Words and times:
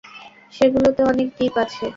সেগুলোতে 0.53 1.01
অনেক 1.03 1.27
দ্বীপ 1.35 1.55
আছে। 1.63 1.85